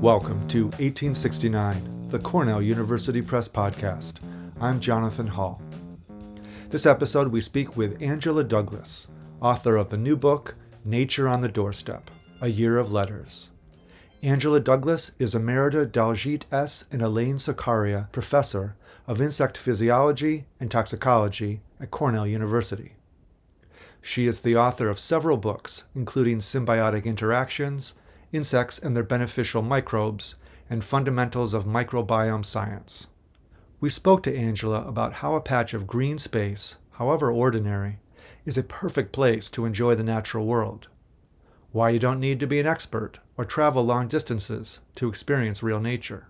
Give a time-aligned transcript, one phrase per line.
[0.00, 4.14] Welcome to 1869, the Cornell University Press Podcast.
[4.60, 5.62] I'm Jonathan Hall.
[6.70, 9.06] This episode, we speak with Angela Douglas,
[9.40, 13.50] author of the new book, Nature on the Doorstep A Year of Letters.
[14.20, 16.86] Angela Douglas is Emerita Daljit S.
[16.90, 18.74] and Elaine Sarkaria Professor
[19.06, 22.94] of Insect Physiology and Toxicology at Cornell University.
[24.02, 27.94] She is the author of several books, including Symbiotic Interactions,
[28.32, 30.36] Insects and Their Beneficial Microbes,
[30.68, 33.08] and Fundamentals of Microbiome Science.
[33.80, 37.98] We spoke to Angela about how a patch of green space, however ordinary,
[38.44, 40.88] is a perfect place to enjoy the natural world,
[41.72, 45.80] why you don't need to be an expert or travel long distances to experience real
[45.80, 46.28] nature,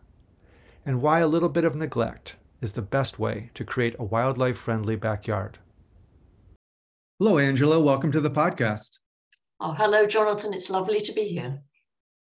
[0.85, 4.59] and why a little bit of neglect is the best way to create a wildlife
[4.59, 5.59] friendly backyard.
[7.23, 7.79] Hello, Angela.
[7.79, 8.97] Welcome to the podcast.
[9.61, 10.55] Oh, hello, Jonathan.
[10.55, 11.61] It's lovely to be here.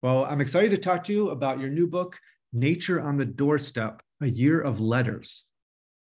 [0.01, 2.17] Well, I'm excited to talk to you about your new book,
[2.53, 5.45] Nature on the Doorstep A Year of Letters.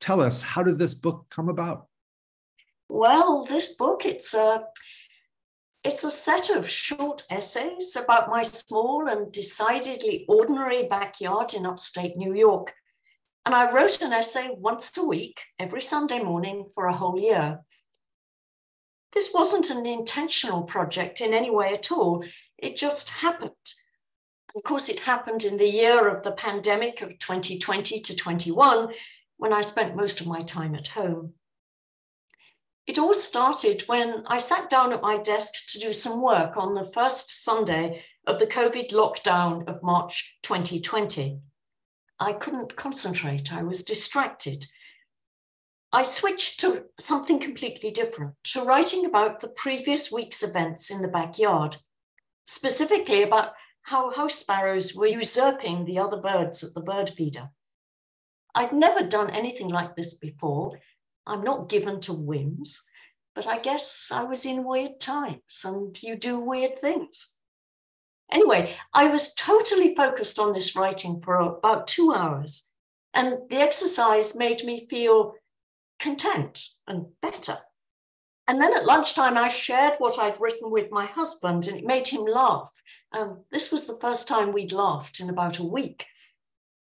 [0.01, 1.87] Tell us, how did this book come about?
[2.89, 4.65] Well, this book, it's a
[5.85, 12.17] it's a set of short essays about my small and decidedly ordinary backyard in upstate
[12.17, 12.73] New York.
[13.45, 17.61] And I wrote an essay once a week, every Sunday morning for a whole year.
[19.13, 22.25] This wasn't an intentional project in any way at all.
[22.57, 23.53] It just happened.
[24.55, 28.93] Of course, it happened in the year of the pandemic of 2020 to 21,
[29.37, 31.35] when I spent most of my time at home.
[32.87, 36.75] It all started when I sat down at my desk to do some work on
[36.75, 41.41] the first Sunday of the COVID lockdown of March 2020.
[42.19, 44.65] I couldn't concentrate, I was distracted.
[45.91, 51.09] I switched to something completely different, to writing about the previous week's events in the
[51.09, 51.77] backyard,
[52.45, 57.51] specifically about how house sparrows were usurping the other birds at the bird feeder.
[58.55, 60.79] I'd never done anything like this before.
[61.27, 62.87] I'm not given to whims,
[63.35, 67.35] but I guess I was in weird times and you do weird things.
[68.31, 72.69] Anyway, I was totally focused on this writing for about two hours,
[73.15, 75.35] and the exercise made me feel
[75.99, 77.59] content and better.
[78.47, 82.09] And then at lunchtime, I shared what I'd written with my husband, and it made
[82.09, 82.71] him laugh.
[83.13, 86.07] Um, this was the first time we'd laughed in about a week.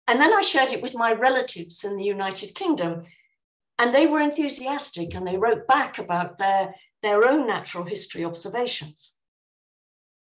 [0.08, 3.04] And then I shared it with my relatives in the United Kingdom,
[3.78, 9.16] and they were enthusiastic and they wrote back about their, their own natural history observations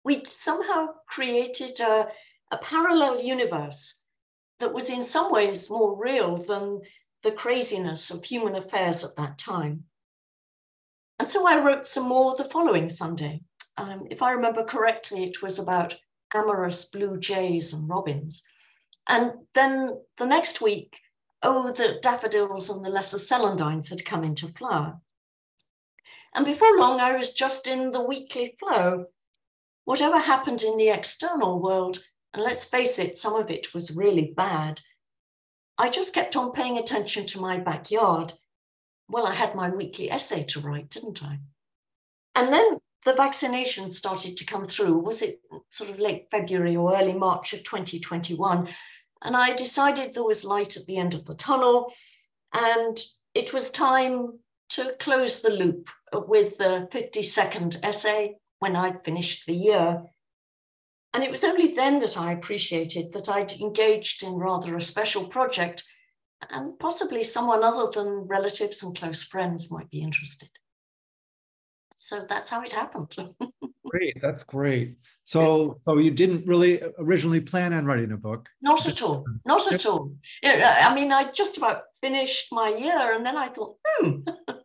[0.03, 2.07] we'd somehow created a,
[2.51, 4.03] a parallel universe
[4.59, 6.81] that was in some ways more real than
[7.23, 9.85] the craziness of human affairs at that time.
[11.19, 13.41] And so I wrote some more the following Sunday.
[13.77, 15.95] Um, if I remember correctly, it was about
[16.33, 18.43] amorous blue jays and robins.
[19.07, 20.99] And then the next week,
[21.41, 24.99] oh, the daffodils and the lesser celandines had come into flower.
[26.33, 29.05] And before long, I was just in the weekly flow
[29.85, 34.33] whatever happened in the external world, and let's face it, some of it was really
[34.35, 34.81] bad,
[35.77, 38.31] I just kept on paying attention to my backyard.
[39.09, 41.39] Well, I had my weekly essay to write, didn't I?
[42.35, 44.99] And then the vaccination started to come through.
[44.99, 48.69] Was it sort of late February or early March of 2021?
[49.21, 51.93] And I decided there was light at the end of the tunnel,
[52.53, 52.97] and
[53.33, 54.39] it was time
[54.69, 60.03] to close the loop with the 52nd essay when I'd finished the year.
[61.13, 65.27] And it was only then that I appreciated that I'd engaged in rather a special
[65.27, 65.83] project
[66.49, 70.49] and possibly someone other than relatives and close friends might be interested.
[71.97, 73.15] So that's how it happened.
[73.89, 74.97] great, that's great.
[75.23, 78.49] So, so you didn't really originally plan on writing a book?
[78.61, 79.23] Not at all.
[79.45, 80.11] Not at all.
[80.43, 84.19] I mean, I just about finished my year, and then I thought, hmm,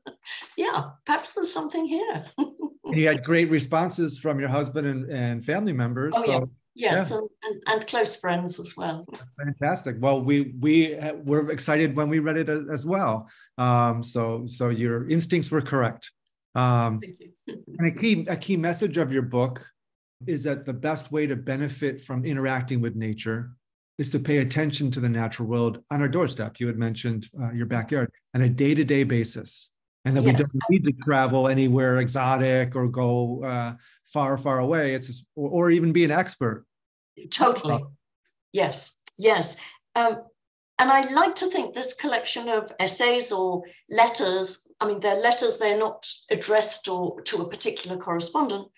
[0.57, 2.25] yeah, perhaps there's something here.
[2.93, 6.15] you had great responses from your husband and, and family members.
[6.17, 6.45] Oh, so, yeah.
[6.75, 7.19] Yes, yeah.
[7.19, 9.05] and, and, and, close friends as well.
[9.37, 9.97] Fantastic.
[9.99, 13.29] Well, we we were excited when we read it as well.
[13.57, 16.13] Um, so so your instincts were correct.
[16.55, 17.65] Um, Thank you.
[17.79, 19.67] and a key a key message of your book
[20.29, 23.51] is that the best way to benefit from interacting with nature
[23.99, 26.61] is to pay attention to the natural world on our doorstep.
[26.61, 29.73] You had mentioned uh, your backyard on a day to day basis
[30.05, 30.33] and that yes.
[30.33, 33.75] we don't need to travel anywhere exotic or go uh,
[34.07, 34.95] far, far away.
[34.95, 36.65] It's just, or, or, even be an expert.
[37.31, 37.85] Totally.
[38.53, 38.97] Yes.
[39.17, 39.57] Yes.
[39.95, 40.23] Um,
[40.79, 45.59] and I like to think this collection of essays or letters, I mean, they're letters,
[45.59, 48.69] they're not addressed or to a particular correspondent.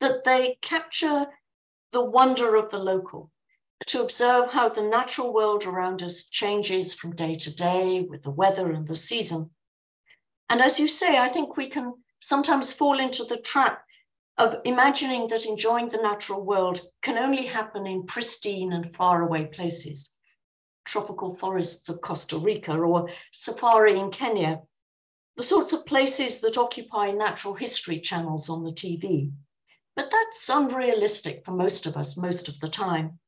[0.00, 1.26] that they capture
[1.92, 3.30] the wonder of the local,
[3.86, 8.30] to observe how the natural world around us changes from day to day with the
[8.30, 9.50] weather and the season.
[10.52, 13.86] And as you say, I think we can sometimes fall into the trap
[14.36, 20.10] of imagining that enjoying the natural world can only happen in pristine and faraway places,
[20.84, 24.60] tropical forests of Costa Rica or safari in Kenya,
[25.36, 29.32] the sorts of places that occupy natural history channels on the TV.
[29.96, 33.18] But that's unrealistic for most of us most of the time.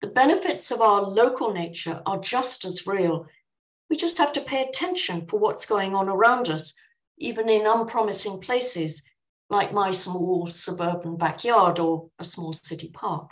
[0.00, 3.26] The benefits of our local nature are just as real.
[3.90, 6.74] We just have to pay attention for what's going on around us,
[7.18, 9.02] even in unpromising places
[9.50, 13.30] like my small suburban backyard or a small city park.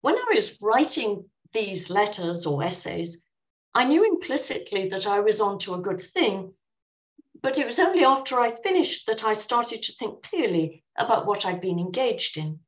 [0.00, 3.22] When I was writing these letters or essays,
[3.74, 6.54] I knew implicitly that I was onto a good thing,
[7.42, 11.44] but it was only after I finished that I started to think clearly about what
[11.44, 12.60] I'd been engaged in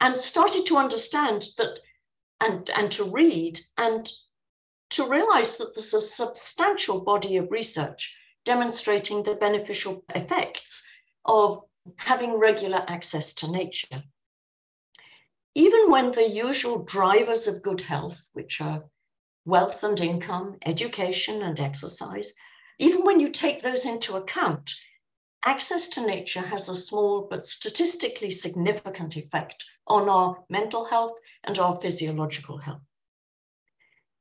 [0.00, 1.78] and started to understand that
[2.40, 4.10] and, and to read and
[4.94, 10.88] to realize that there's a substantial body of research demonstrating the beneficial effects
[11.24, 11.64] of
[11.96, 14.04] having regular access to nature.
[15.56, 18.84] Even when the usual drivers of good health, which are
[19.44, 22.32] wealth and income, education and exercise,
[22.78, 24.74] even when you take those into account,
[25.44, 31.58] access to nature has a small but statistically significant effect on our mental health and
[31.58, 32.82] our physiological health.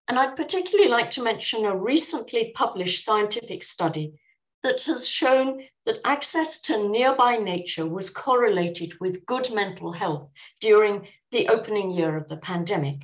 [0.08, 4.20] And I'd particularly like to mention a recently published scientific study
[4.62, 10.30] that has shown that access to nearby nature was correlated with good mental health
[10.62, 13.04] during the opening year of the pandemic.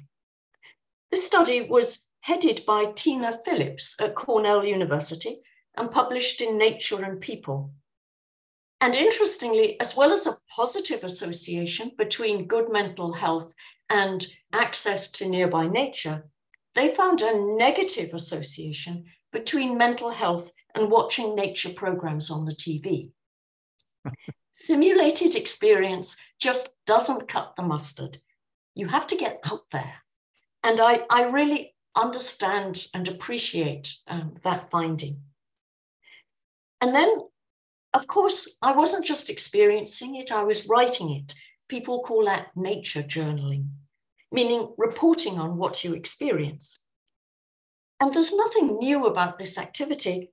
[1.11, 5.41] This study was headed by Tina Phillips at Cornell University
[5.75, 7.71] and published in Nature and People.
[8.81, 13.53] And interestingly, as well as a positive association between good mental health
[13.89, 16.29] and access to nearby nature,
[16.75, 23.11] they found a negative association between mental health and watching nature programs on the TV.
[24.55, 28.17] Simulated experience just doesn't cut the mustard.
[28.75, 29.95] You have to get out there.
[30.63, 35.21] And I, I really understand and appreciate um, that finding.
[36.81, 37.29] And then
[37.93, 41.33] of course, I wasn't just experiencing it, I was writing it.
[41.67, 43.69] People call that nature journaling,
[44.31, 46.79] meaning reporting on what you experience.
[47.99, 50.31] And there's nothing new about this activity.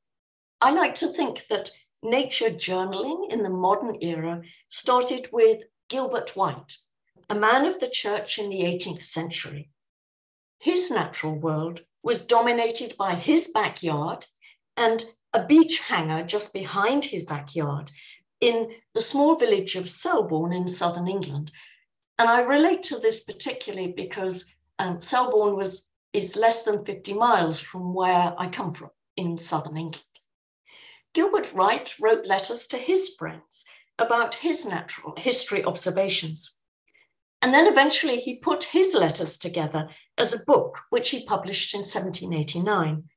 [0.60, 1.70] I like to think that
[2.02, 6.76] nature journaling in the modern era started with Gilbert White,
[7.28, 9.70] a man of the church in the 18th century.
[10.58, 14.24] His natural world was dominated by his backyard
[14.76, 17.90] and a beech hanger just behind his backyard
[18.40, 21.50] in the small village of Selborne in southern England.
[22.18, 27.60] And I relate to this particularly because um, Selborne was is less than 50 miles
[27.60, 30.02] from where I come from in southern England.
[31.12, 33.66] Gilbert White wrote letters to his friends
[33.98, 36.58] about his natural history observations.
[37.42, 41.80] And then eventually he put his letters together as a book, which he published in
[41.80, 43.08] 1789.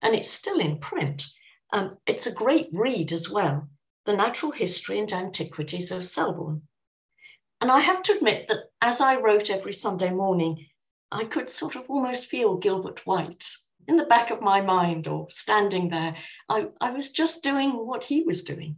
[0.00, 1.26] And it's still in print.
[1.72, 3.68] Um, it's a great read as well,
[4.06, 6.66] The Natural History and Antiquities of Selborne.
[7.60, 10.66] And I have to admit that as I wrote every Sunday morning,
[11.10, 13.46] I could sort of almost feel Gilbert White
[13.88, 16.16] in the back of my mind or standing there.
[16.48, 18.76] I, I was just doing what he was doing.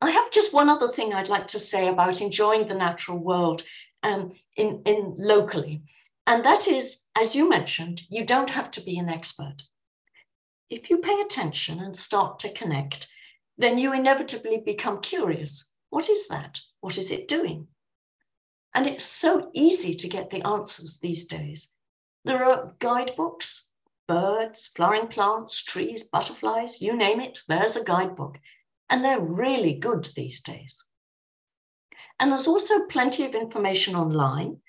[0.00, 3.62] I have just one other thing I'd like to say about enjoying the natural world
[4.02, 5.82] um, in, in locally.
[6.26, 9.62] And that is, as you mentioned, you don't have to be an expert
[10.70, 13.08] if you pay attention and start to connect,
[13.58, 15.74] then you inevitably become curious.
[15.90, 16.60] What is that?
[16.80, 17.68] What is it doing?
[18.74, 21.74] And it's so easy to get the answers these days.
[22.24, 23.68] There are guidebooks,
[24.06, 28.38] birds, flowering plants, trees, butterflies, you name it, there's a guidebook.
[28.88, 30.84] And they're really good these days.
[32.18, 34.60] And there's also plenty of information online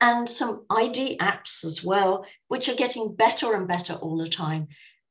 [0.00, 4.68] and some ID apps as well, which are getting better and better all the time.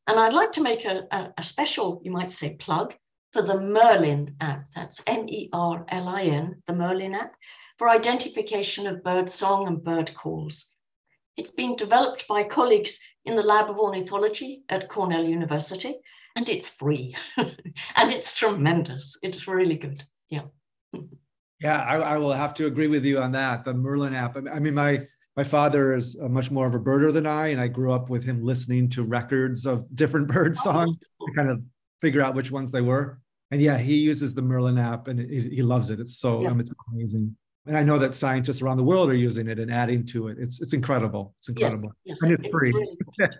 [0.08, 2.96] And I'd like to make a, a, a special, you might say, plug
[3.34, 4.65] for the Merlin app.
[4.75, 7.34] That's M E R L I N, the Merlin app,
[7.77, 10.74] for identification of bird song and bird calls.
[11.36, 15.96] It's been developed by colleagues in the Lab of Ornithology at Cornell University,
[16.36, 17.15] and it's free.
[17.38, 19.17] and it's tremendous.
[19.22, 20.03] It's really good.
[20.29, 20.43] Yeah.
[21.60, 23.65] Yeah, I, I, will have to agree with you on that.
[23.65, 24.38] The Merlin app.
[24.38, 27.67] I mean, my my father is much more of a birder than I, and I
[27.67, 31.62] grew up with him listening to records of different bird oh, songs to kind of
[32.01, 33.20] figure out which ones they were.
[33.51, 36.00] and yeah, he uses the Merlin app and it, he loves it.
[36.00, 36.50] It's so yeah.
[36.50, 37.36] um, it's amazing.
[37.66, 40.38] And I know that scientists around the world are using it and adding to it.
[40.39, 41.36] It's it's incredible.
[41.39, 41.92] It's incredible.
[42.06, 42.74] Yes, yes, and it's free.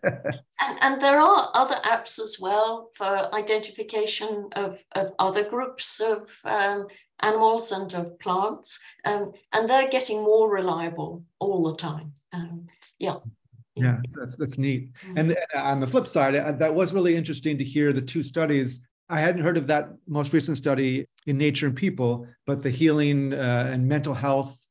[0.60, 6.30] And, and there are other apps as well for identification of, of other groups of
[6.44, 6.88] um,
[7.22, 8.80] animals and of plants.
[9.06, 12.14] Um, and they're getting more reliable all the time.
[12.34, 12.68] Um,
[13.00, 13.18] yeah.
[13.82, 14.94] Yeah, that's that's neat.
[14.94, 15.18] Mm-hmm.
[15.18, 19.20] And on the flip side, that was really interesting to hear the two studies I
[19.20, 23.70] hadn't heard of that most recent study in Nature and People, but the healing uh,
[23.72, 24.66] and mental health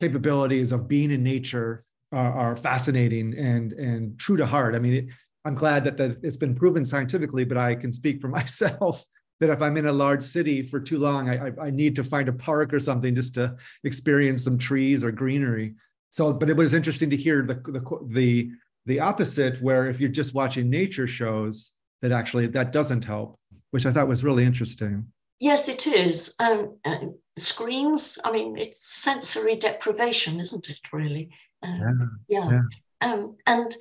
[0.00, 4.74] capabilities of being in nature are, are, fascinating and and true to heart.
[4.74, 5.06] I mean, it,
[5.44, 9.04] I'm glad that the, it's been proven scientifically, but I can speak for myself
[9.40, 12.04] that if I'm in a large city for too long, I, I, I need to
[12.04, 15.74] find a park or something just to experience some trees or greenery.
[16.12, 18.50] So, but it was interesting to hear the the the,
[18.86, 23.36] the opposite, where if you're just watching nature shows, that actually that doesn't help
[23.72, 25.06] which I thought was really interesting.
[25.40, 26.36] Yes, it is.
[26.38, 26.98] Um, uh,
[27.36, 31.30] screens, I mean, it's sensory deprivation, isn't it, really?
[31.62, 32.48] Um, yeah.
[32.50, 32.60] yeah.
[33.02, 33.12] yeah.
[33.12, 33.74] Um, and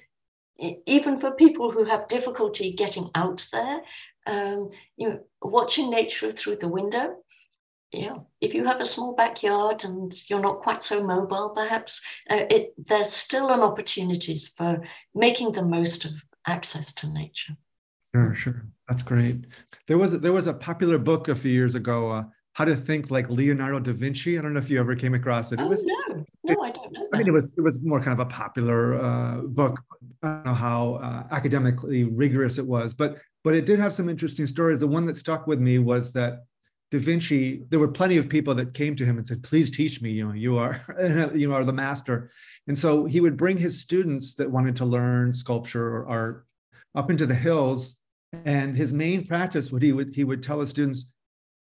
[0.87, 3.81] even for people who have difficulty getting out there,
[4.25, 7.17] um, you know, watching nature through the window.
[7.93, 12.45] Yeah, if you have a small backyard and you're not quite so mobile, perhaps uh,
[12.49, 14.81] it, there's still an opportunities for
[15.13, 16.11] making the most of
[16.47, 17.53] access to nature.
[18.13, 18.65] Sure, sure.
[18.87, 19.45] That's great.
[19.87, 23.11] There was there was a popular book a few years ago, uh, How to Think
[23.11, 24.37] Like Leonardo da Vinci.
[24.37, 25.59] I don't know if you ever came across it.
[25.59, 27.03] It oh, was no, no, I don't know.
[27.03, 27.09] That.
[27.13, 29.79] I mean, it was it was more kind of a popular uh, book.
[30.23, 34.07] I don't know how uh, academically rigorous it was, but but it did have some
[34.07, 34.79] interesting stories.
[34.79, 36.45] The one that stuck with me was that
[36.91, 37.63] Da Vinci.
[37.69, 40.11] There were plenty of people that came to him and said, "Please teach me.
[40.11, 40.79] You know, you are
[41.33, 42.29] you are the master."
[42.67, 46.45] And so he would bring his students that wanted to learn sculpture or art
[46.93, 47.97] up into the hills
[48.45, 51.11] and his main practice, what he would he would tell his students,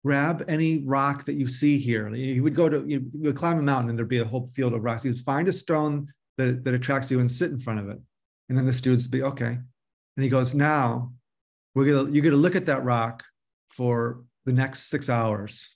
[0.04, 2.10] grab any rock that you see here.
[2.10, 4.74] He would go to you would climb a mountain and there'd be a whole field
[4.74, 5.04] of rocks.
[5.04, 8.00] He would find a stone that, that attracts you and sit in front of it.
[8.50, 9.58] And then the students would be okay.
[10.16, 11.14] And he goes, now
[11.74, 13.24] we're gonna you're gonna look at that rock
[13.72, 15.70] for the next six hours.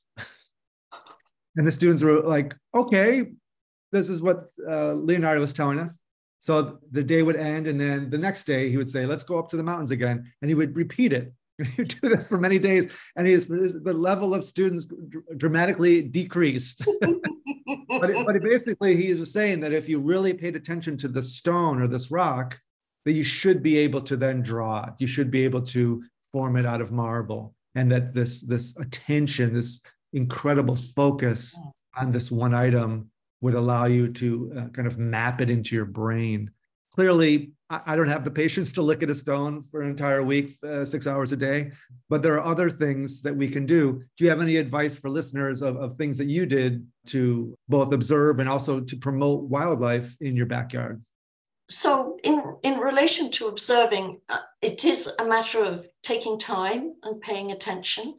[1.55, 3.25] and the students were like, okay,
[3.91, 5.99] this is what uh, Leonardo was telling us.
[6.39, 9.39] So the day would end, and then the next day he would say, "Let's go
[9.39, 11.33] up to the mountains again," and he would repeat it.
[11.57, 14.87] he would do this for many days, and the level of students
[15.35, 16.85] dramatically decreased.
[17.01, 21.21] but, it, but basically, he was saying that if you really paid attention to the
[21.21, 22.57] stone or this rock,
[23.05, 24.93] that you should be able to then draw it.
[24.99, 29.53] You should be able to form it out of marble, and that this this attention,
[29.53, 29.81] this
[30.11, 31.57] incredible focus
[31.95, 35.85] on this one item would allow you to uh, kind of map it into your
[35.85, 36.49] brain.
[36.95, 40.23] Clearly, I, I, don't have the patience to look at a stone for an entire
[40.23, 41.71] week, uh, six hours a day,
[42.09, 44.01] but there are other things that we can do.
[44.17, 47.93] Do you have any advice for listeners of, of things that you did to both
[47.93, 51.03] observe and also to promote wildlife in your backyard?
[51.69, 57.21] So, in, in relation to observing, uh, it is a matter of taking time and
[57.21, 58.17] paying attention.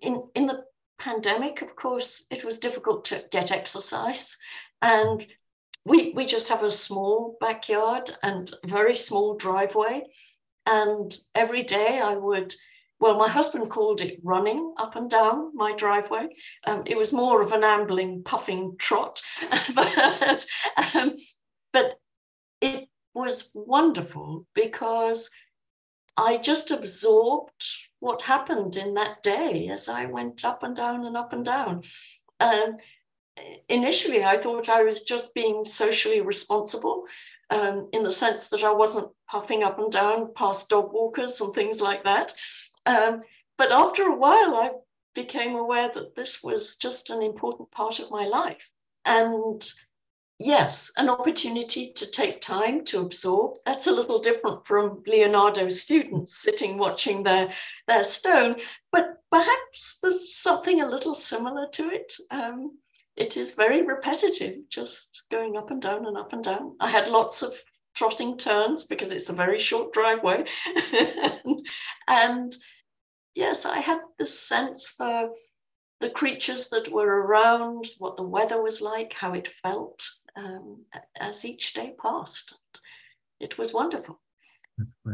[0.00, 0.64] In, in the
[0.98, 4.38] pandemic, of course, it was difficult to get exercise.
[4.80, 5.26] And
[5.84, 10.04] we, we just have a small backyard and very small driveway.
[10.64, 12.54] And every day I would,
[12.98, 16.28] well, my husband called it running up and down my driveway.
[16.66, 19.20] Um, it was more of an ambling, puffing trot.
[19.74, 20.46] but,
[20.94, 21.14] um,
[21.74, 21.98] but
[22.64, 25.30] it was wonderful because
[26.16, 27.64] I just absorbed
[28.00, 31.82] what happened in that day as I went up and down and up and down.
[32.40, 32.76] Um,
[33.68, 37.04] initially, I thought I was just being socially responsible
[37.50, 41.52] um, in the sense that I wasn't puffing up and down past dog walkers and
[41.52, 42.32] things like that.
[42.86, 43.22] Um,
[43.58, 44.70] but after a while, I
[45.14, 48.70] became aware that this was just an important part of my life.
[49.04, 49.62] And
[50.38, 53.58] yes, an opportunity to take time to absorb.
[53.64, 57.50] That's a little different from Leonardo's students sitting watching their,
[57.86, 58.56] their stone,
[58.90, 62.14] but perhaps there's something a little similar to it.
[62.30, 62.78] Um,
[63.16, 66.76] it is very repetitive, just going up and down and up and down.
[66.80, 67.54] I had lots of
[67.94, 70.44] trotting turns because it's a very short driveway.
[72.08, 72.56] and
[73.36, 75.30] yes, I had this sense for
[76.00, 80.02] the creatures that were around, what the weather was like, how it felt
[80.36, 80.84] um,
[81.16, 82.58] as each day passed.
[83.40, 84.20] It was wonderful.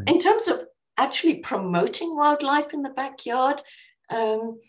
[0.06, 3.60] In terms of actually promoting wildlife in the backyard,
[4.08, 4.60] um,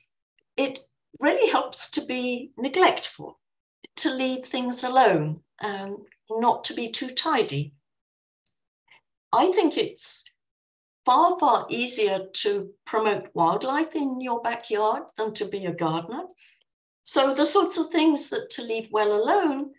[0.58, 0.80] it
[1.20, 3.40] really helps to be neglectful,
[3.98, 7.74] to leave things alone, um, not to be too tidy.
[9.32, 10.26] I think it's
[11.06, 16.24] far, far easier to promote wildlife in your backyard than to be a gardener.
[17.04, 19.74] So the sorts of things that to leave well alone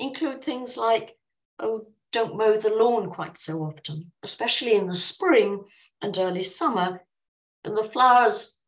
[0.00, 1.16] include things like,
[1.58, 5.64] oh, don't mow the lawn quite so often, especially in the spring
[6.02, 7.00] and early summer.
[7.64, 8.58] And the flowers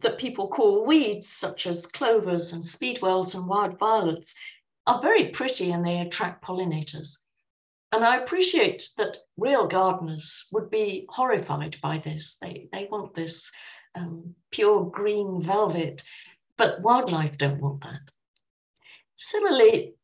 [0.00, 4.34] that people call weeds, such as clovers and speedwells and wild violets,
[4.86, 7.18] are very pretty and they attract pollinators.
[7.92, 12.36] And I appreciate that real gardeners would be horrified by this.
[12.36, 13.52] They, they want this
[13.94, 16.02] um, pure green velvet,
[16.56, 18.10] but wildlife don't want that.
[19.16, 19.94] Similarly,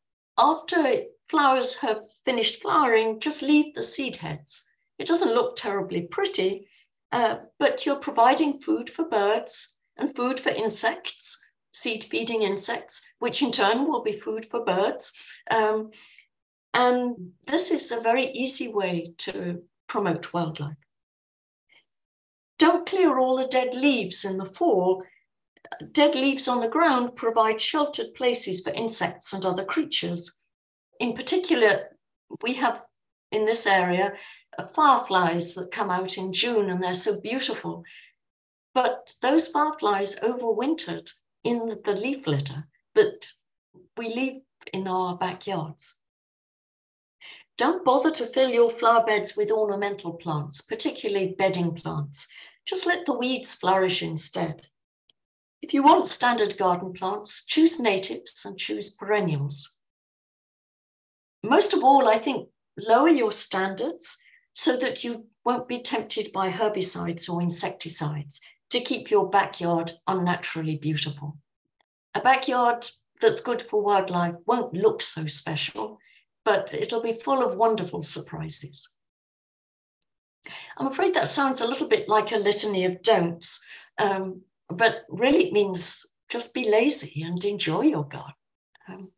[0.41, 4.69] after flowers have finished flowering, just leave the seed heads.
[4.97, 6.67] It doesn't look terribly pretty,
[7.11, 11.37] uh, but you're providing food for birds and food for insects,
[11.73, 15.13] seed feeding insects, which in turn will be food for birds.
[15.49, 15.91] Um,
[16.73, 20.77] and this is a very easy way to promote wildlife.
[22.57, 25.03] Don't clear all the dead leaves in the fall.
[25.91, 30.31] Dead leaves on the ground provide sheltered places for insects and other creatures.
[30.99, 31.97] In particular,
[32.41, 32.83] we have
[33.31, 34.17] in this area
[34.57, 37.83] uh, fireflies that come out in June and they're so beautiful.
[38.73, 41.11] But those fireflies overwintered
[41.43, 43.27] in the leaf litter that
[43.97, 44.41] we leave
[44.73, 45.95] in our backyards.
[47.57, 52.27] Don't bother to fill your flower beds with ornamental plants, particularly bedding plants.
[52.65, 54.67] Just let the weeds flourish instead.
[55.61, 59.77] If you want standard garden plants, choose natives and choose perennials.
[61.43, 64.17] Most of all, I think lower your standards
[64.53, 68.41] so that you won't be tempted by herbicides or insecticides
[68.71, 71.37] to keep your backyard unnaturally beautiful.
[72.15, 72.87] A backyard
[73.19, 75.99] that's good for wildlife won't look so special,
[76.43, 78.97] but it'll be full of wonderful surprises.
[80.77, 83.63] I'm afraid that sounds a little bit like a litany of don'ts,
[83.97, 84.41] um,
[84.71, 88.33] but really it means just be lazy and enjoy your garden.
[88.87, 89.11] Um,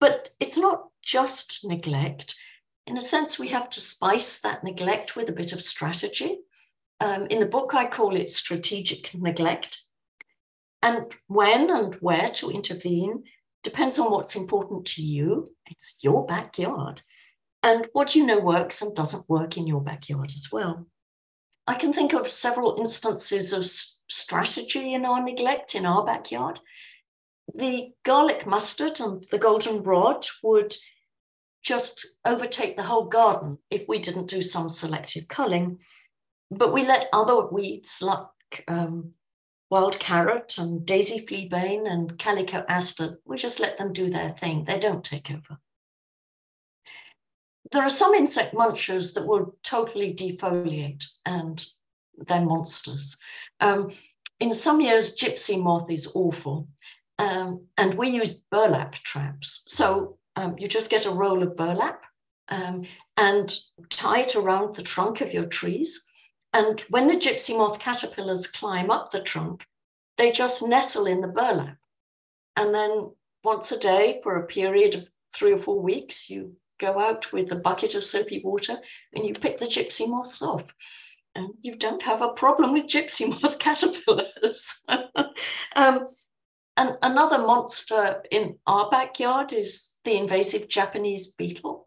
[0.00, 2.34] but it's not just neglect
[2.90, 6.40] in a sense, we have to spice that neglect with a bit of strategy.
[6.98, 9.80] Um, in the book, I call it strategic neglect.
[10.82, 13.24] And when and where to intervene
[13.62, 15.54] depends on what's important to you.
[15.66, 17.00] It's your backyard.
[17.62, 20.86] And what you know works and doesn't work in your backyard as well.
[21.70, 26.58] I can think of several instances of strategy in our neglect in our backyard.
[27.54, 30.74] The garlic mustard and the goldenrod would
[31.62, 35.78] just overtake the whole garden if we didn't do some selective culling.
[36.50, 39.14] But we let other weeds like um,
[39.70, 44.64] wild carrot and daisy fleabane and calico aster, we just let them do their thing.
[44.64, 45.60] They don't take over.
[47.72, 51.64] There are some insect munchers that will totally defoliate and
[52.16, 53.16] they're monsters.
[53.60, 53.90] Um,
[54.40, 56.68] in some years, gypsy moth is awful.
[57.18, 59.62] Um, and we use burlap traps.
[59.68, 62.02] So um, you just get a roll of burlap
[62.48, 63.54] um, and
[63.90, 66.04] tie it around the trunk of your trees.
[66.52, 69.66] And when the gypsy moth caterpillars climb up the trunk,
[70.16, 71.76] they just nestle in the burlap.
[72.56, 73.12] And then
[73.44, 77.52] once a day for a period of three or four weeks, you go out with
[77.52, 78.76] a bucket of soapy water
[79.14, 80.64] and you pick the gypsy moths off.
[81.36, 84.82] And you don't have a problem with gypsy moth caterpillars.
[85.76, 86.08] um,
[86.76, 91.86] and another monster in our backyard is the invasive Japanese beetle.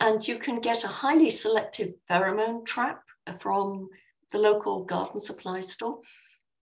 [0.00, 3.02] And you can get a highly selective pheromone trap
[3.38, 3.88] from
[4.32, 6.00] the local garden supply store.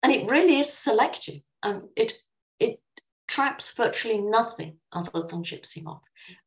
[0.04, 1.36] And it really is selective.
[1.64, 2.14] Um, it,
[2.60, 2.80] it
[3.32, 6.04] traps virtually nothing other than gypsy moth.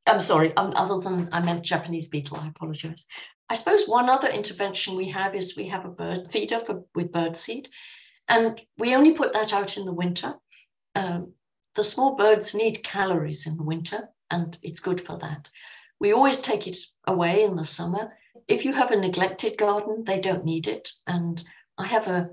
[0.06, 3.06] I'm sorry, um, other than I meant Japanese beetle, I apologize.
[3.48, 7.12] I suppose one other intervention we have is we have a bird feeder for, with
[7.12, 7.68] bird seed.
[8.28, 10.34] And we only put that out in the winter
[10.94, 11.34] um,
[11.74, 15.48] the small birds need calories in the winter, and it's good for that.
[15.98, 18.16] We always take it away in the summer.
[18.46, 20.90] If you have a neglected garden, they don't need it.
[21.06, 21.42] And
[21.76, 22.30] I have a,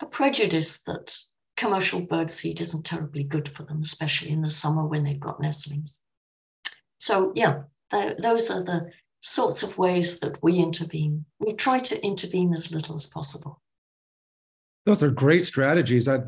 [0.00, 1.16] a prejudice that
[1.62, 5.40] commercial bird seed isn't terribly good for them, especially in the summer when they've got
[5.40, 6.02] nestlings.
[6.98, 11.24] So, yeah, th- those are the sorts of ways that we intervene.
[11.38, 13.62] We try to intervene as little as possible.
[14.86, 16.08] Those are great strategies.
[16.08, 16.22] I,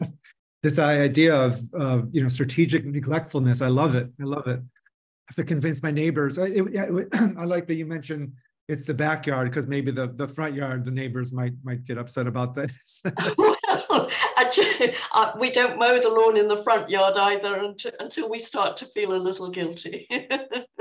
[0.62, 3.60] this idea of uh, you know strategic neglectfulness.
[3.60, 4.08] I love it.
[4.20, 4.60] I love it.
[4.60, 6.38] I have to convince my neighbors.
[6.38, 8.32] I, it, I like that you mentioned
[8.68, 12.28] it's the backyard because maybe the, the front yard the neighbors might might get upset
[12.28, 13.02] about this.
[14.36, 18.38] actually, uh, we don't mow the lawn in the front yard either until, until we
[18.38, 20.06] start to feel a little guilty.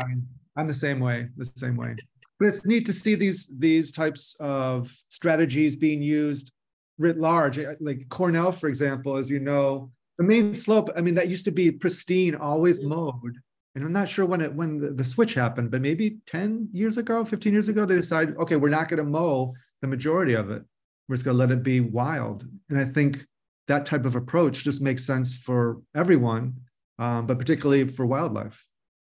[0.00, 1.28] I'm, I'm the same way.
[1.36, 1.96] The same way.
[2.38, 6.52] but it's neat to see these these types of strategies being used
[6.98, 7.58] writ large.
[7.80, 10.90] Like Cornell, for example, as you know, the main slope.
[10.96, 13.38] I mean, that used to be pristine, always mowed.
[13.74, 16.98] And I'm not sure when it when the, the switch happened, but maybe 10 years
[16.98, 20.50] ago, 15 years ago, they decided, okay, we're not going to mow the majority of
[20.50, 20.62] it.
[21.08, 22.46] We're just going to let it be wild.
[22.70, 23.24] And I think
[23.68, 26.54] that type of approach just makes sense for everyone,
[26.98, 28.64] um, but particularly for wildlife.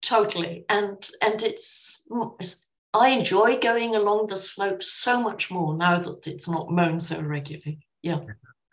[0.01, 2.03] Totally, and and it's,
[2.39, 6.99] it's I enjoy going along the slope so much more now that it's not mown
[6.99, 7.79] so regularly.
[8.03, 8.19] Yeah,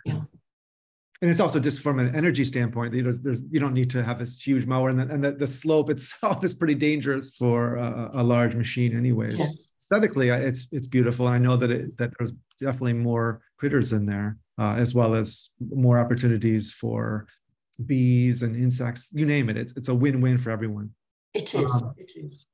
[0.04, 0.20] yeah.
[1.22, 4.02] And it's also just from an energy standpoint, you know, there's you don't need to
[4.02, 7.76] have this huge mower, and the, and the, the slope itself is pretty dangerous for
[7.76, 9.38] a, a large machine, anyways.
[9.38, 9.71] Yes.
[9.92, 14.38] Aesthetically, it's it's beautiful, I know that it that there's definitely more critters in there,
[14.58, 17.26] uh, as well as more opportunities for
[17.84, 19.08] bees and insects.
[19.12, 20.90] You name it, it's it's a win-win for everyone.
[21.34, 21.82] It is.
[21.82, 22.48] Um, it is.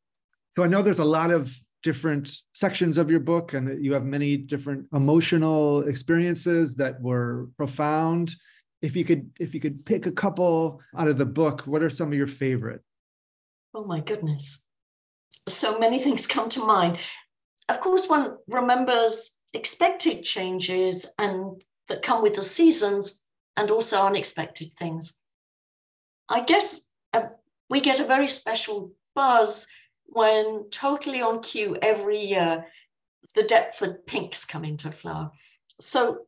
[0.57, 3.93] So I know there's a lot of different sections of your book and that you
[3.93, 8.35] have many different emotional experiences that were profound.
[8.83, 11.91] If you could if you could pick a couple out of the book, what are
[11.91, 12.83] some of your favorite?
[13.75, 14.61] Oh my goodness.
[15.49, 16.99] So many things come to mind.
[17.69, 23.25] Of course, one remembers expected changes and that come with the seasons
[23.57, 25.17] and also unexpected things.
[26.29, 27.29] I guess uh,
[27.69, 29.67] we get a very special buzz
[30.07, 32.67] when totally on cue every year,
[33.35, 35.33] the Deptford pinks come into flower.
[35.81, 36.27] So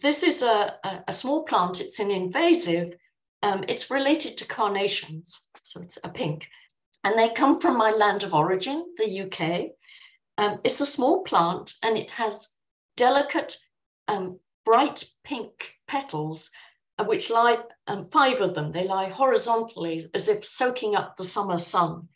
[0.00, 2.94] this is a, a, a small plant, it's an invasive,
[3.42, 6.48] um, it's related to carnations, so it's a pink.
[7.04, 9.70] And they come from my land of origin, the UK.
[10.40, 12.48] Um, it's a small plant and it has
[12.96, 13.58] delicate,
[14.08, 16.50] um, bright pink petals,
[16.98, 21.24] uh, which lie, um, five of them, they lie horizontally as if soaking up the
[21.24, 22.08] summer sun.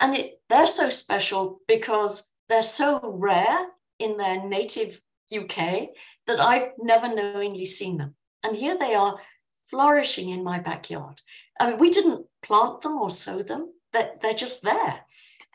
[0.00, 5.00] And it, they're so special because they're so rare in their native
[5.34, 5.88] UK
[6.26, 8.16] that I've never knowingly seen them.
[8.42, 9.18] And here they are
[9.64, 11.22] flourishing in my backyard.
[11.58, 15.06] I mean, we didn't plant them or sow them, they're, they're just there.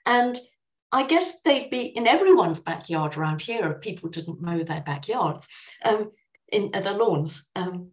[0.08, 0.36] And
[0.92, 5.48] I guess they'd be in everyone's backyard around here if people didn't mow their backyards,
[5.84, 6.12] um,
[6.52, 7.50] in uh, lawns.
[7.56, 7.92] Um,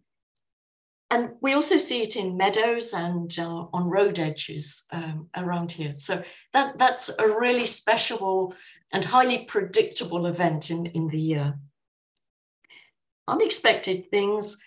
[1.09, 5.93] and we also see it in meadows and uh, on road edges um, around here.
[5.95, 8.55] So that, that's a really special
[8.91, 11.53] and highly predictable event in, in the year.
[13.27, 14.57] Unexpected things.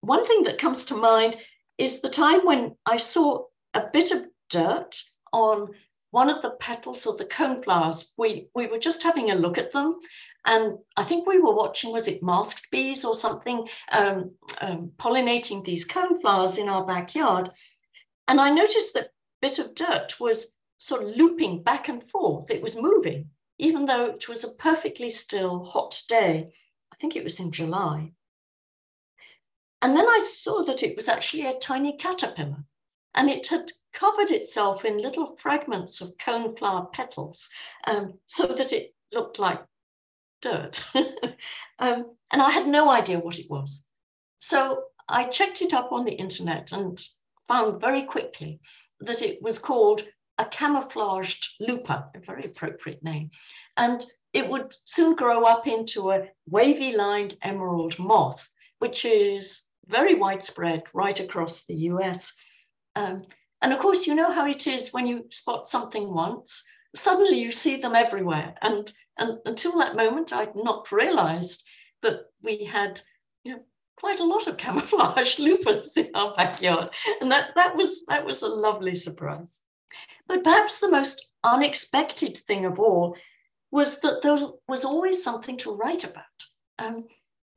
[0.00, 1.36] One thing that comes to mind
[1.76, 5.70] is the time when I saw a bit of dirt on
[6.14, 8.12] one of the petals of the coneflowers.
[8.16, 9.98] We, we were just having a look at them
[10.46, 15.64] and I think we were watching, was it masked bees or something, um, um, pollinating
[15.64, 17.50] these coneflowers in our backyard.
[18.28, 19.10] And I noticed that
[19.42, 22.48] bit of dirt was sort of looping back and forth.
[22.48, 26.52] It was moving, even though it was a perfectly still hot day.
[26.92, 28.12] I think it was in July.
[29.82, 32.64] And then I saw that it was actually a tiny caterpillar
[33.14, 37.48] and it had covered itself in little fragments of coneflower petals
[37.86, 39.62] um, so that it looked like
[40.42, 40.84] dirt.
[41.78, 43.86] um, and I had no idea what it was.
[44.40, 47.00] So I checked it up on the internet and
[47.46, 48.60] found very quickly
[49.00, 50.02] that it was called
[50.38, 53.30] a camouflaged looper, a very appropriate name.
[53.76, 58.50] And it would soon grow up into a wavy lined emerald moth,
[58.80, 62.34] which is very widespread right across the US.
[62.96, 63.26] Um,
[63.62, 67.52] and of course, you know how it is when you spot something once, suddenly you
[67.52, 68.54] see them everywhere.
[68.62, 71.64] And, and until that moment, I'd not realized
[72.02, 73.00] that we had
[73.42, 73.62] you know,
[73.96, 76.90] quite a lot of camouflage loopers in our backyard.
[77.20, 79.60] And that, that, was, that was a lovely surprise.
[80.26, 83.16] But perhaps the most unexpected thing of all
[83.70, 86.24] was that there was always something to write about.
[86.78, 87.06] Um,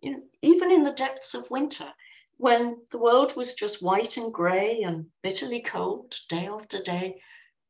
[0.01, 1.91] you know, even in the depths of winter,
[2.37, 7.21] when the world was just white and grey and bitterly cold day after day,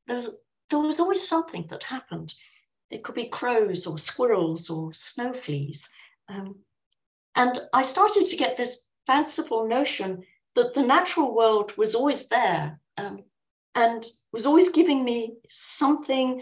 [0.06, 0.30] there was,
[0.70, 2.34] there was always something that happened.
[2.90, 5.90] It could be crows or squirrels or snow fleas.
[6.30, 6.56] Um,
[7.36, 10.24] and I started to get this fanciful notion
[10.56, 13.24] that the natural world was always there um,
[13.76, 16.42] and was always giving me something,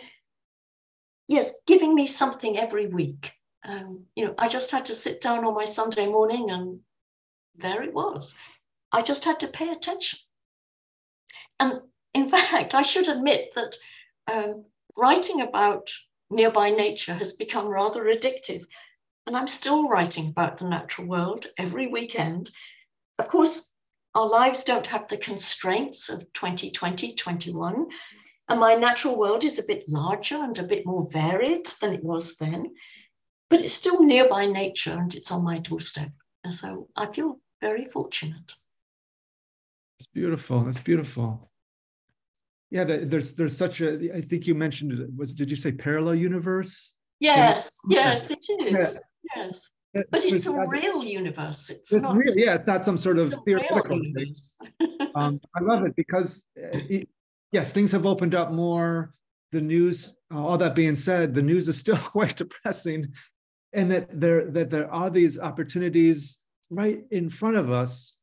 [1.27, 3.33] yes, giving me something every week.
[3.63, 6.79] Um, you know, I just had to sit down on my Sunday morning and
[7.57, 8.35] there it was.
[8.91, 10.19] I just had to pay attention.
[11.59, 11.81] And
[12.13, 13.75] in fact, I should admit that
[14.31, 14.65] um,
[14.95, 15.89] writing about
[16.29, 18.65] nearby nature has become rather addictive.
[19.27, 22.51] And I'm still writing about the natural world every weekend.
[23.17, 23.71] Of course,
[24.13, 27.87] our lives don't have the constraints of 2020, 21.
[28.47, 32.03] And my natural world is a bit larger and a bit more varied than it
[32.03, 32.75] was then,
[33.49, 36.11] but it's still nearby nature and it's on my doorstep.
[36.43, 38.53] And so I feel very fortunate.
[39.99, 40.61] It's beautiful.
[40.63, 41.49] That's beautiful.
[42.71, 44.13] Yeah, there's there's such a.
[44.13, 45.09] I think you mentioned it.
[45.15, 46.95] Was did you say parallel universe?
[47.19, 49.01] Yes, yes, it is.
[49.33, 49.47] Yeah.
[49.47, 51.69] Yes, but it's, a real universe.
[51.69, 52.17] It's, it's not.
[52.17, 54.01] Real, yeah, it's not some sort of theoretical.
[55.15, 57.07] um, I love it because, uh, it,
[57.51, 59.13] yes, things have opened up more.
[59.51, 60.17] The news.
[60.33, 63.13] Uh, all that being said, the news is still quite depressing,
[63.71, 68.17] and that there that there are these opportunities right in front of us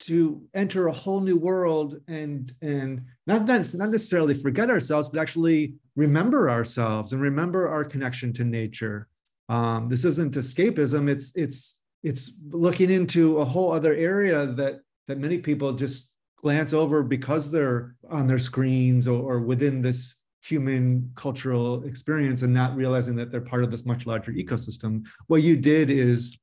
[0.00, 5.20] to enter a whole new world and and not that, not necessarily forget ourselves but
[5.20, 9.08] actually remember ourselves and remember our connection to nature.
[9.48, 11.08] Um, this isn't escapism.
[11.08, 16.72] It's it's it's looking into a whole other area that that many people just glance
[16.72, 22.76] over because they're on their screens or, or within this human cultural experience and not
[22.76, 25.04] realizing that they're part of this much larger ecosystem.
[25.26, 26.38] What you did is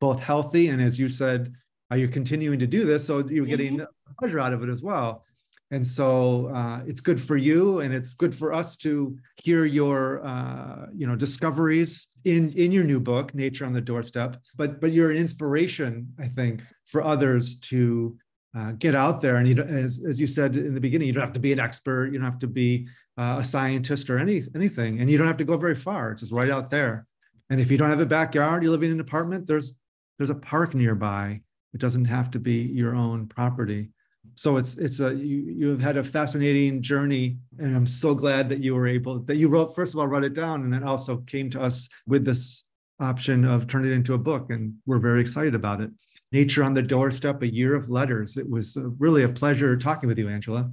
[0.00, 1.52] both healthy and as you said
[1.90, 4.12] are you're continuing to do this so you're getting mm-hmm.
[4.18, 5.24] pleasure out of it as well.
[5.70, 10.26] And so uh, it's good for you and it's good for us to hear your
[10.26, 14.36] uh, you know discoveries in in your new book nature on the doorstep.
[14.56, 18.16] But but you're an inspiration i think for others to
[18.56, 19.36] uh, get out there.
[19.36, 21.60] And you as, as you said in the beginning you don't have to be an
[21.60, 22.12] expert.
[22.12, 25.00] You don't have to be uh, a scientist or any anything.
[25.00, 26.12] And you don't have to go very far.
[26.12, 27.06] It's just right out there.
[27.50, 29.74] And if you don't have a backyard you're living in an apartment there's
[30.18, 31.40] there's a park nearby
[31.74, 33.90] it doesn't have to be your own property.
[34.34, 38.48] So it's it's a you you have had a fascinating journey, and I'm so glad
[38.50, 40.84] that you were able that you wrote first of all wrote it down, and then
[40.84, 42.64] also came to us with this
[43.00, 45.90] option of turning it into a book, and we're very excited about it.
[46.30, 48.36] Nature on the Doorstep, a year of letters.
[48.36, 50.70] It was uh, really a pleasure talking with you, Angela.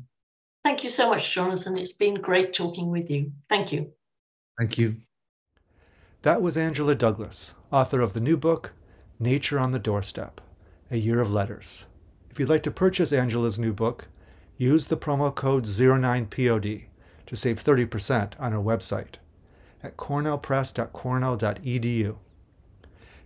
[0.64, 1.78] Thank you so much, Jonathan.
[1.78, 3.32] It's been great talking with you.
[3.48, 3.92] Thank you.
[4.58, 4.98] Thank you.
[6.24, 8.74] That was Angela Douglas, author of the new book,
[9.20, 10.42] Nature on the Doorstep
[10.92, 11.86] a Year of Letters.
[12.30, 14.10] If you'd like to purchase Angela's new book,
[14.58, 16.84] use the promo code 09POD
[17.26, 19.16] to save 30% on our website
[19.82, 22.16] at cornellpress.cornell.edu.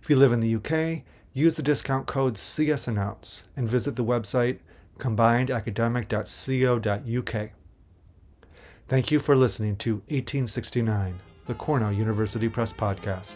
[0.02, 4.58] If you live in the UK, use the discount code CSAnnounce and visit the website
[4.98, 7.50] combinedacademic.co.uk.
[8.88, 13.34] Thank you for listening to 1869, the Cornell University Press Podcast.